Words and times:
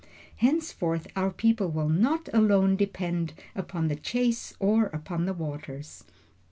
Henceforth 0.37 1.05
our 1.15 1.29
people 1.29 1.69
will 1.69 1.87
not 1.87 2.27
alone 2.33 2.75
depend 2.75 3.33
upon 3.53 3.87
the 3.87 3.95
chase 3.95 4.51
or 4.59 4.87
upon 4.87 5.25
the 5.25 5.31
waters." 5.33 6.05